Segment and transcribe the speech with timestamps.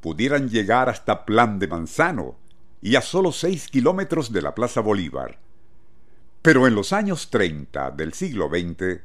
[0.00, 2.36] pudieran llegar hasta Plan de Manzano
[2.80, 5.38] y a solo seis kilómetros de la Plaza Bolívar.
[6.42, 9.00] Pero en los años 30 del siglo XX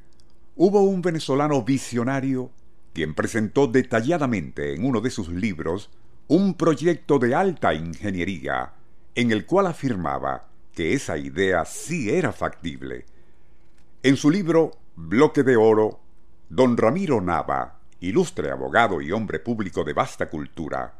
[0.55, 2.51] hubo un venezolano visionario
[2.93, 5.89] quien presentó detalladamente en uno de sus libros
[6.27, 8.73] un proyecto de alta ingeniería
[9.15, 13.05] en el cual afirmaba que esa idea sí era factible.
[14.01, 15.99] En su libro Bloque de Oro,
[16.49, 20.93] don Ramiro Nava, ilustre abogado y hombre público de vasta cultura,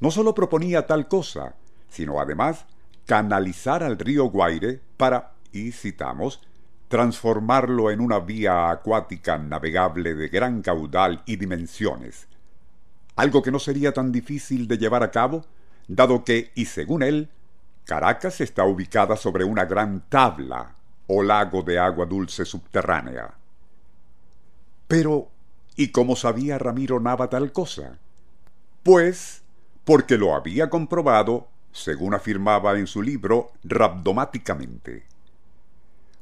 [0.00, 1.54] no sólo proponía tal cosa,
[1.88, 2.66] sino además
[3.06, 6.40] canalizar al río Guaire para, y citamos,
[6.88, 12.28] transformarlo en una vía acuática navegable de gran caudal y dimensiones,
[13.16, 15.44] algo que no sería tan difícil de llevar a cabo,
[15.88, 17.30] dado que, y según él,
[17.84, 20.74] Caracas está ubicada sobre una gran tabla
[21.06, 23.32] o lago de agua dulce subterránea.
[24.88, 25.28] Pero,
[25.76, 27.98] ¿y cómo sabía Ramiro Nava tal cosa?
[28.82, 29.42] Pues,
[29.84, 35.04] porque lo había comprobado según afirmaba en su libro rabdomáticamente.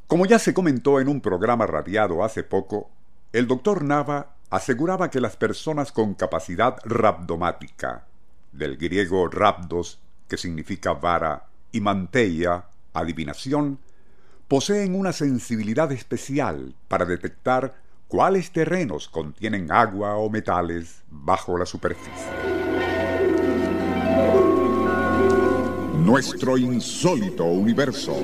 [0.09, 2.91] Como ya se comentó en un programa radiado hace poco,
[3.33, 8.07] el doctor Nava aseguraba que las personas con capacidad rabdomática,
[8.53, 13.79] del griego rabdos, que significa vara, y manteia, adivinación,
[14.49, 17.75] poseen una sensibilidad especial para detectar
[18.15, 22.31] cuáles terrenos contienen agua o metales bajo la superficie.
[25.99, 28.15] Nuestro insólito universo.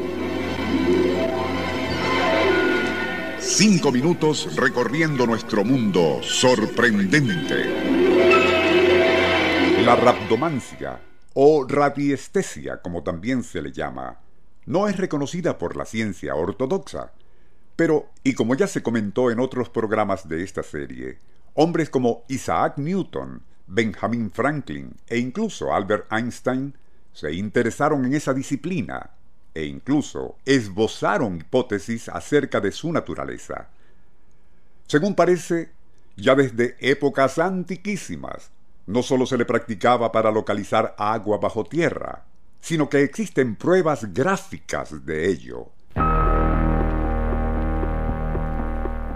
[3.40, 7.64] Cinco minutos recorriendo nuestro mundo sorprendente.
[9.84, 11.01] La rabdomancia,
[11.34, 14.20] o radiestesia, como también se le llama,
[14.67, 17.11] no es reconocida por la ciencia ortodoxa.
[17.80, 21.17] Pero, y como ya se comentó en otros programas de esta serie,
[21.55, 26.77] hombres como Isaac Newton, Benjamin Franklin e incluso Albert Einstein
[27.14, 29.13] se interesaron en esa disciplina
[29.55, 33.70] e incluso esbozaron hipótesis acerca de su naturaleza.
[34.86, 35.73] Según parece,
[36.19, 38.51] ya desde épocas antiquísimas,
[38.86, 42.27] no sólo se le practicaba para localizar agua bajo tierra,
[42.61, 45.70] sino que existen pruebas gráficas de ello.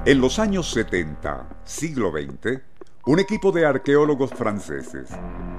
[0.06, 2.60] En los años 70, siglo XX,
[3.06, 5.08] un equipo de arqueólogos franceses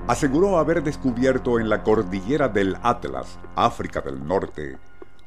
[0.07, 4.77] aseguró haber descubierto en la cordillera del Atlas, África del Norte,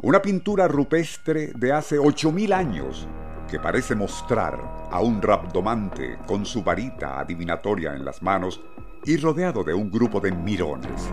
[0.03, 3.09] una pintura rupestre de hace 8.000 años
[3.51, 8.61] que parece mostrar a un rabdomante con su varita adivinatoria en las manos
[9.05, 11.11] y rodeado de un grupo de mirones.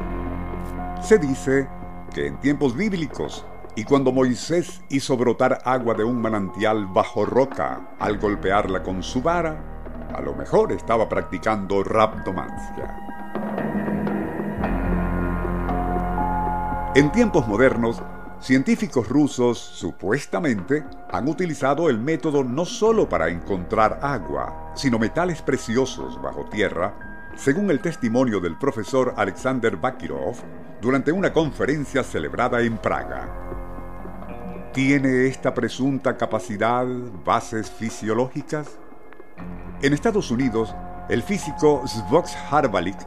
[1.02, 1.68] Se dice
[2.14, 7.90] que en tiempos bíblicos y cuando Moisés hizo brotar agua de un manantial bajo roca
[8.00, 12.96] al golpearla con su vara, a lo mejor estaba practicando rabdomancia.
[16.96, 18.02] En tiempos modernos,
[18.40, 26.22] científicos rusos supuestamente han utilizado el método no solo para encontrar agua, sino metales preciosos
[26.22, 30.38] bajo tierra, según el testimonio del profesor Alexander Bakirov
[30.82, 33.45] durante una conferencia celebrada en Praga.
[34.76, 36.86] ¿Tiene esta presunta capacidad
[37.24, 38.78] bases fisiológicas?
[39.82, 40.76] En Estados Unidos,
[41.08, 42.98] el físico Svox Harbalik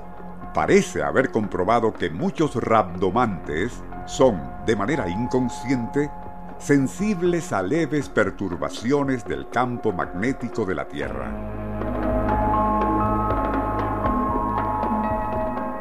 [0.54, 6.10] parece haber comprobado que muchos rabdomantes son, de manera inconsciente,
[6.56, 11.30] sensibles a leves perturbaciones del campo magnético de la Tierra.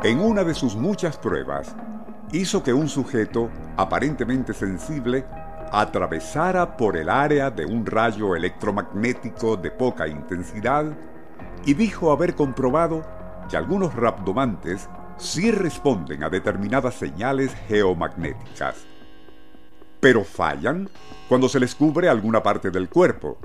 [0.04, 1.74] En una de sus muchas pruebas,
[2.34, 5.24] hizo que un sujeto aparentemente sensible
[5.72, 10.86] atravesara por el área de un rayo electromagnético de poca intensidad
[11.66, 13.06] y dijo haber comprobado
[13.50, 18.86] que algunos rabdomantes sí responden a determinadas señales geomagnéticas,
[20.00, 20.90] pero fallan
[21.28, 23.38] cuando se les cubre alguna parte del cuerpo,